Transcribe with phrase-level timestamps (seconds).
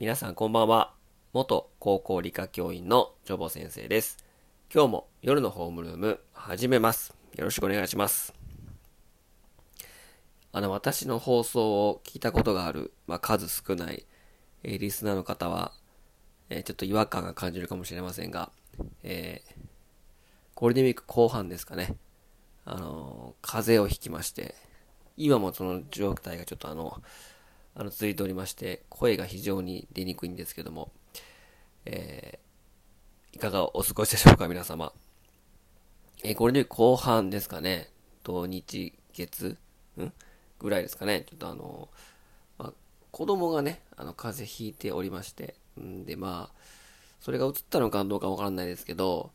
[0.00, 0.94] 皆さんこんばんは。
[1.34, 4.16] 元高校理科教員のジョボ先生です。
[4.74, 7.14] 今日も夜のホームルーム始めます。
[7.36, 8.32] よろしくお願いします。
[10.52, 14.06] あの、私の放送を聞いたことがある、まあ、数少ない、
[14.62, 15.72] えーリスナーの方は、
[16.48, 18.50] えーちょっと違和感が感じるかもしれませんが、
[19.02, 19.54] えー
[20.54, 21.94] ゴールデンウィーク後半ですかね。
[22.64, 24.54] あのー風邪をひきまして、
[25.18, 27.02] 今もその状態がちょっとあの、
[27.74, 30.92] あの続いておりまして、声が非常に出にくいんですけども、
[31.84, 32.50] えー
[33.32, 34.92] いかがお過ごしでしょうか、皆様。
[36.24, 37.88] えーゴールデンウィーク後半ですかね。
[38.24, 39.56] 土日月
[39.98, 40.12] ん？
[40.58, 41.24] ぐらいですかね。
[41.28, 41.88] ちょっとあの、
[42.58, 42.72] まあ、
[43.12, 46.60] 子供がね、あの、風邪ひいておりまして、んで、まあ、
[47.20, 49.30] それが映ったのかどうかわからないですけど、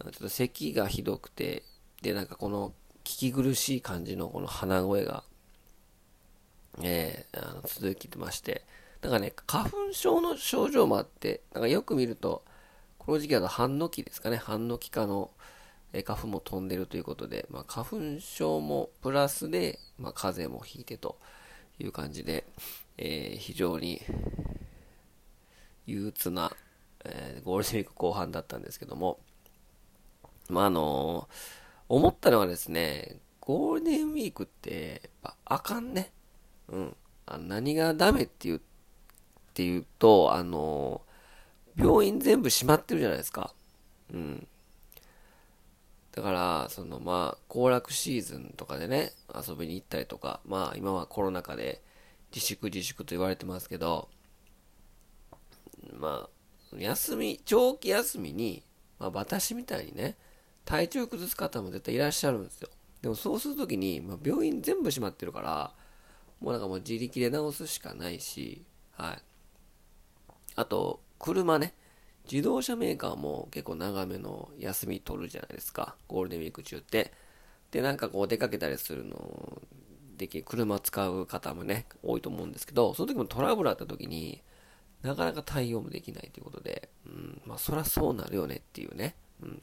[0.00, 1.64] ちょっと咳がひどくて、
[2.02, 5.24] で、なんかこの、聞き苦しい感じのこの鼻声が、
[6.82, 8.64] えーあの続きてまして、
[9.02, 12.44] なんかね、花粉症の症状もあって、なんかよく見ると、
[12.98, 15.30] この時期だと半の木ですかね、半の木科の、
[15.92, 21.18] えー花粉も飛んでるということで、まあ、花粉症もプラスで、まあ、風邪もひいてと
[21.78, 22.44] いう感じで、
[22.98, 24.00] えー非常に
[25.86, 26.52] 憂鬱な、
[27.04, 29.18] えゴールデンウィーク後半だったんですけども、
[30.48, 31.28] まあ、あの
[31.88, 36.12] 思ったのはですね、ゴールデンウィークって、やっぱあかんね。
[36.70, 36.96] うん。
[37.26, 38.60] あ何がダメっていう、っ
[39.54, 41.02] ていうと、あの
[41.76, 43.52] 病院全部閉まってるじゃないですか。
[44.12, 44.46] うん。
[46.12, 51.82] だから、そのまあ、行楽シーズンとかでね、遊びに行ったりとか、まあ今はコロナ禍で
[52.34, 54.08] 自粛自粛と言われてますけど、
[55.92, 56.28] ま
[56.72, 58.62] あ、休み、長期休みに、
[58.98, 60.16] まあ私みたいにね、
[60.64, 62.68] 体調崩す方も絶対いらっしゃるんですよ。
[63.02, 65.72] でもそうするときに、まあ、病院全部閉まってるから、
[66.40, 69.22] もうなんかもう自力で治すしかないし、はい。
[70.56, 71.74] あと、車ね。
[72.30, 75.96] 自動車メーカーも結構長めの休み取るじゃないですか。
[76.06, 77.12] ゴールデンウィーク中って。
[77.70, 79.62] で、なんかこう出かけたりするの、
[80.16, 84.42] でき、車使う方もね、多いと思うんですけど、その時もトラブルあった時に、
[85.02, 89.14] なかなか対応もできないということで、うん、まあそりゃそうなるよねっていうね。
[89.42, 89.62] うん。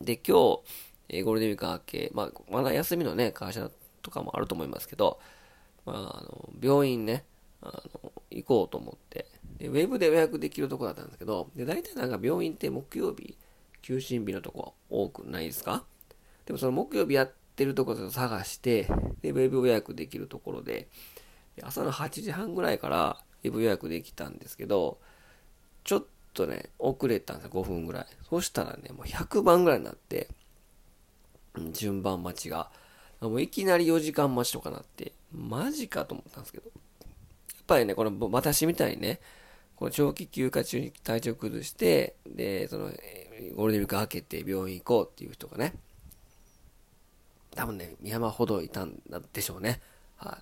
[0.00, 0.60] で、今日、
[1.08, 3.70] えゴールデンウィーク明け、まあ、まだ休みのね、会社
[4.02, 5.20] とかもあると思いますけど、
[5.86, 7.24] まあ、あの、病院ね、
[7.62, 9.26] あの、行こうと思って、
[9.58, 13.38] で、ウェブで予約できるとこだったんですけど、で、大体なんか病院って木曜日、
[13.82, 15.84] 休診日のとこ多くないですか？
[16.44, 18.88] でもその木曜日やってるところを探して、
[19.22, 20.88] で、ウェブ予約できるところで、
[21.62, 24.98] 朝の8時半ぐらいからウェブ予約できたんですけど、
[25.84, 26.04] ちょっ
[26.34, 28.06] とね、遅れたんですよ、5分ぐらい。
[28.28, 30.28] そしたらね、もう100番ぐらいになって、
[31.72, 32.70] 順番待ちが。
[33.20, 36.66] もういきなり4時間待ちとかなって、マジかと思ったんですけど。
[36.66, 39.20] やっぱりね、この私みたいにね、
[39.74, 42.90] この長期休暇中に体調崩して、で、その、
[43.54, 45.74] ゴールデンウィーク明けて病院行こうっていう人がね、
[47.54, 49.00] 多分ね、山ほどいたん
[49.32, 49.80] でしょうね。
[50.16, 50.38] は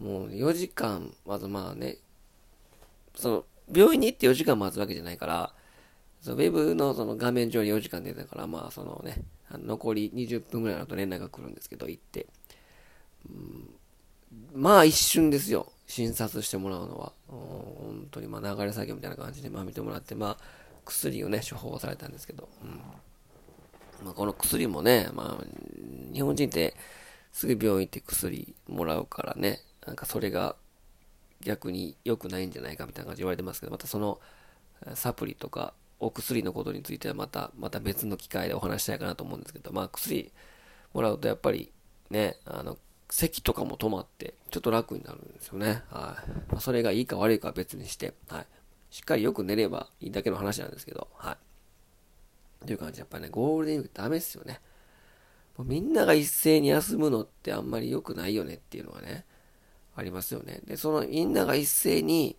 [0.00, 0.04] い。
[0.04, 1.98] もう4時間、まずまあね、
[3.14, 5.54] その、病院に行って4時間待つわけじゃないから、
[6.20, 12.26] そのウェブのその画面上に4時間出てたから、まあそのね、あの残り20分ぐらいのと連絡が来るんですけど、行って。
[13.28, 13.70] うん
[14.54, 15.72] まあ一瞬ですよ。
[15.86, 17.12] 診察してもらうのは。
[17.28, 20.44] うん本当にまあ流れ作業みたいな感じで、まあ見てもらって、まあ
[20.84, 22.70] 薬をね、処方されたんですけど、うん
[24.04, 25.44] まあ、この薬もね、まあ、
[26.12, 26.74] 日本人って
[27.32, 30.56] すぐ病院行って薬もらうからね、なんかそれが
[31.40, 34.20] 逆に良くないんじゃないかみたいな感じで言われてますけど、またその
[34.86, 40.32] えーサプリとかお薬のことについてはまた、また別の機会でお話したいかなと思うんですけど、まあ薬
[40.92, 41.72] もらうとやっぱり
[42.10, 42.78] ね、あの、
[43.10, 45.82] 咳とかも止まって、ちょっと楽になるんですよね。
[45.90, 46.30] はい。
[46.50, 48.46] まあ、それがいいか悪いかは別にして、はい。
[48.90, 51.36] しっかりよく寝ればいいだけの話なんですけど、は
[52.64, 52.66] い。
[52.66, 54.60] という感じで、やっぱりね、ゴールデンウィークダメっすよね。
[55.56, 59.24] もうみんなが一斉に休むのってあんまり良くないよねっていうのはね、
[59.94, 60.60] ありますよね。
[60.64, 62.36] で、そのみんなが一斉に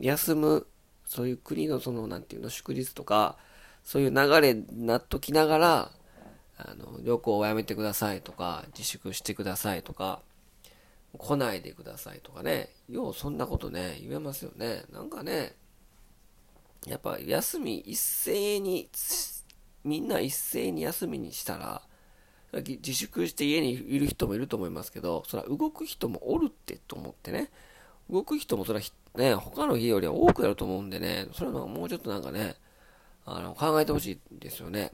[0.00, 0.66] 休む、
[1.06, 3.36] そういう国のその、なんていうの、祝日とか、
[3.84, 5.90] そういう流れになっときながら、
[6.58, 10.22] あの、旅行をやめてくださいとか、自粛してくださいとか、
[11.18, 14.84] 来ないでくださいとかね、ようそんなことね、言えますよね。
[14.92, 15.54] なんかね、
[16.86, 18.88] やっぱ休み一斉に、
[19.84, 21.82] みんな一斉に休みにしたら、
[22.52, 27.50] 自粛して家にいる人もいると思いますけど、それは動く人もおるってと思ってね、
[28.10, 32.56] 動く人もそれはひね、他の日よりは多くやると思うんでね、それはもうちょっとなんかね、
[33.24, 34.92] あの、考えてほしいですよね。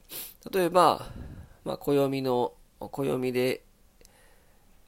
[0.50, 1.06] 例えば、
[1.64, 3.62] まあ、暦の、暦で、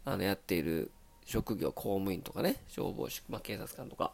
[0.04, 0.90] あの、やっている
[1.25, 4.12] 職業、公務員とかね、消防士、まあ、警察官とか、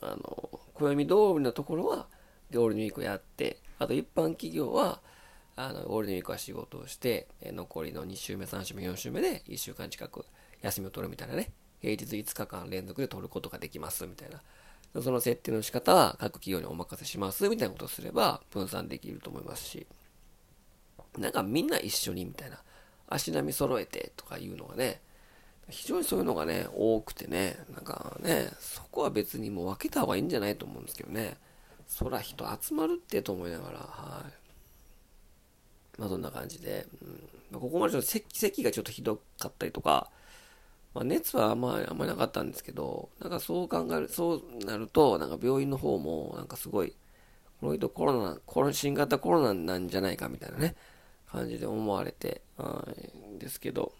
[0.00, 2.06] あの、暦通りのところは
[2.52, 5.00] ゴールデンウィークやって、あと一般企業は、
[5.56, 10.24] あの、ゴールデンウィークは仕事をして、残りの2週目、3週目、4週目で1週間近く
[10.60, 11.50] 休みを取るみたいなね。
[11.82, 14.40] 平日5日間連続で取ることができますみたいな。
[15.02, 19.86] その設定の仕方は各企業にお任せしますみたいなことをすれば分散できると思いますし、
[21.18, 22.62] なんかみんな一緒にみたいな、
[23.08, 25.00] 足並み揃えてとかいうのがね、
[25.68, 31.36] 非常にそういうのがね、多くてね、なんかね、そこは別にもう分けた方がいいんじゃないと思うんですけどね。
[31.86, 36.00] そら人集まるってと思いながら、はい。
[36.00, 36.86] まあそんな感じで、
[37.52, 40.10] うん、ここまでちょっと咳咳がちょっとひどかったりとか、
[40.94, 46.94] まあ、熱はあんまり、あんまりなかったんですけど、なんかそう考える、そうなると、なんか病院の方も、なんかすごい、
[47.60, 50.74] この人コロナ、コロ新型コロナなんじゃないかみたいなね、
[51.30, 53.92] 感じで思われて、んですけど、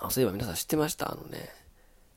[0.00, 1.12] あ、そういえば皆さん知ってました？
[1.12, 1.48] あのね、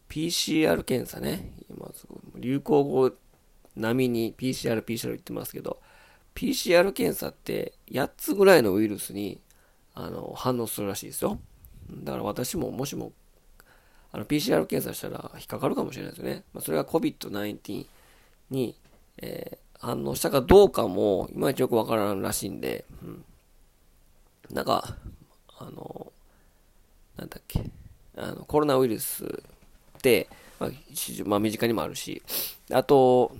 [0.09, 3.11] PCR 検査ね、今すごい、流行語
[3.75, 5.79] 並みに PCR、PCR 言ってますけど、
[6.35, 9.41] PCR 検査って8つぐらいのウイルスに
[9.93, 11.39] あの反応するらしいですよ。
[11.89, 13.13] だから私ももしも
[14.11, 16.43] あの PCR 検査したら引っかかるかもしれないですよね。
[16.53, 17.85] まあ、それが COVID-19
[18.49, 18.75] に、
[19.17, 23.25] えー、反応したかどうかもいまいちよくわからんらしいんで、うん、
[24.51, 24.95] なんか、
[25.57, 26.11] あの、
[27.17, 27.69] なんだっけ、
[28.17, 30.27] あのコロナウイルスって、
[30.59, 30.69] まあ、
[31.25, 32.21] まあ、身近にもあるし、
[32.71, 33.31] あと、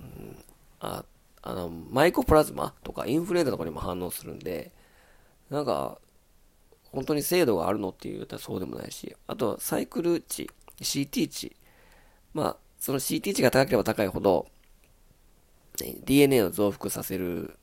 [0.80, 1.04] あ
[1.42, 4.72] あのマイコプラズマとかインフルエンザとかにも反応するんで、
[5.50, 5.98] なんか、
[6.92, 10.50] 本当に精度があるのっていうとそうでもないし、あと、サイクル値、
[10.80, 11.56] CT 値。
[12.34, 14.46] まあ、その CT 値が高ければ高いほど、
[16.04, 17.56] DNA を増幅させる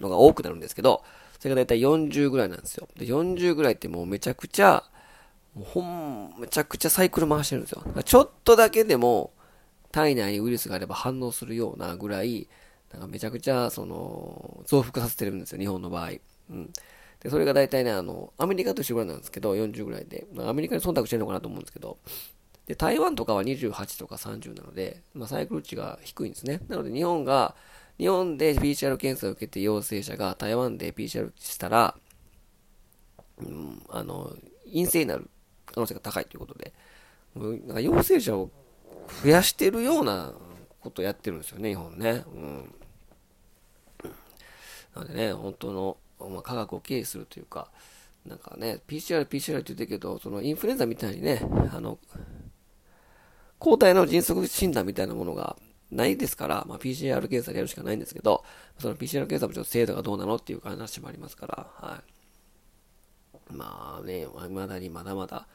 [0.00, 1.04] のが多くなるんですけど、
[1.38, 2.88] それがだいたい40ぐらいなんですよ。
[2.96, 4.84] で、40ぐらいってもうめちゃくちゃ、
[5.54, 7.82] もうほん、めちゃくちゃサイクル回してるんですよ。
[8.04, 9.32] ちょっとだけでも
[9.90, 12.48] 体内にウイルスがあれば反応するようなぐらい、
[12.92, 16.12] なんかめちゃくちゃ、その、増幅させてるんですよ、日本の場合。
[16.50, 16.72] うん。
[17.20, 20.26] で、それが大体ね、あの、アメリカと一緒ぐらいなんですけど、40ぐらいで。
[20.38, 21.98] アメリカに忖度してるのかなと思うんですけど、
[22.66, 26.60] で、台湾とかは28とか30なので、まあ、サイクル値が低いんですね。
[26.68, 27.54] なので、日本が、
[27.98, 31.96] 日本で PCR 検査を受けて陽性者が台湾で PCR したら、
[33.38, 35.28] うん、あの、陰性になる
[35.66, 36.72] 可能性が高いということで、
[37.34, 38.50] なんか陽性者を
[39.22, 40.32] 増やしてるような
[40.80, 42.24] ことをやってるんですよね、日本ね。
[42.34, 42.74] うん。
[44.94, 45.96] なのでね、本当の
[46.28, 47.68] まあ、科学を経営するというか、
[48.26, 51.40] なんかね、PCR、PCR って言ってるけど、そのインフルエンザみたいにね、
[51.72, 51.98] あの、
[53.62, 55.56] 抗体の迅速診断みたいなものが
[55.92, 58.44] ないですから、まあ、PCR 検査でやるしかないんですけど、
[58.76, 62.02] その PCR 検査もちょっと精度がどうなのっていう話もありますから、は
[63.50, 63.52] い。
[63.52, 65.46] まあね、未だにまだまだ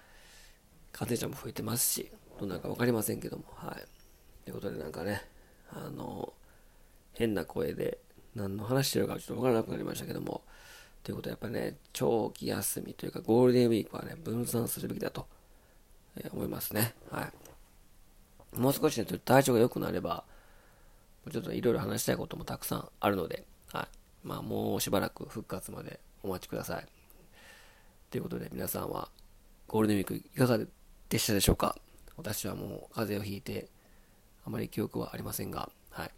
[0.93, 2.09] 感染者も増えてますし、
[2.39, 4.45] どうなるか分かりませんけども、はい。
[4.45, 5.23] ということでなんかね、
[5.71, 6.31] あの、
[7.11, 7.97] 変な声で
[8.35, 10.43] 何の話してるかちょっと分からなくなりましたけども、
[11.03, 15.27] ということはやっぱりね、長期休みというかゴールデンウィークはね、分散するべきだと、
[16.31, 16.93] 思いますね。
[17.11, 17.46] はい。
[18.57, 20.23] もう少しね、体調が良くなれば、
[21.31, 23.87] ちょっといろいろ話したいこともたくさんあるので、はい。
[24.23, 26.85] まあもうしばらく復活までお待ちください。
[28.09, 29.09] ということで皆さんは
[29.67, 30.59] ゴールデンウィークいかが
[31.09, 31.77] でしたでしょうか？
[32.15, 33.67] 私はもう風邪をひいて
[34.45, 36.11] あまり記憶はありませんが、はい。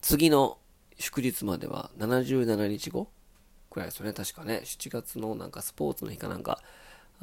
[0.00, 0.58] 次の
[0.98, 3.08] 祝日までは77日後？
[3.70, 4.62] くらいですよね、確かね。
[4.64, 6.60] 7月のなんかスポーツの日かなんか、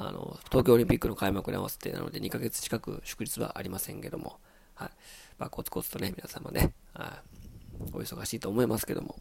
[0.02, 4.40] あの、東京オリンピックの開幕に合わせてなので2ヶ月近く祝日はありませんけども、
[4.76, 4.90] はい。
[5.38, 7.22] まあ、コツコツとね、皆様ね、は
[7.86, 9.18] い、お忙しいと思いますけども、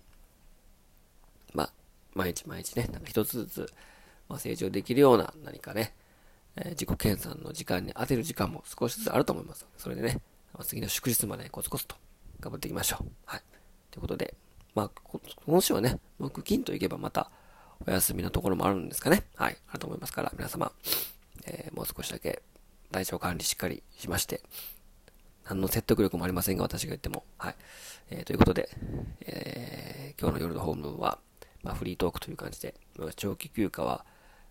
[1.53, 1.73] まあ、
[2.15, 3.73] 毎日毎日ね、なんか一つずつ、
[4.29, 5.95] まあ、成長できるような何かね、
[6.55, 9.67] えー、自己研鑽の時間に当てる時間も少しずつあると思います。
[9.79, 10.21] それでね、
[10.63, 11.97] 次の祝日までコツコツと
[12.39, 13.07] 頑張っていきましょう。
[13.27, 13.43] はい。
[13.91, 14.35] ということで、
[14.77, 14.91] まあ、
[15.45, 17.33] 今週はね、木金といけばまた
[17.87, 19.25] お休みのところもあるんですかね。
[19.37, 19.57] はい。
[19.69, 20.73] あると思いますから、皆様、
[21.47, 22.43] えー、もう少しだけ
[22.91, 24.43] 体調管理しっかりしまして、
[25.45, 27.25] 何の説得力もありませんが、私が言っても。
[27.39, 27.55] はい。
[28.11, 28.69] えー、ということで、
[29.27, 31.19] えー、今日の夜のホームは、
[31.63, 32.75] まあ、フリートークという感じで、
[33.17, 34.05] 長期休暇は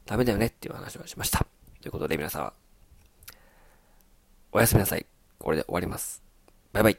[0.06, 1.46] ダメだよねっていう話をしました。
[1.82, 2.54] ということで皆さん、
[4.52, 5.06] おやすみなさい。
[5.40, 6.24] これで終わります。
[6.74, 6.98] バイバイ。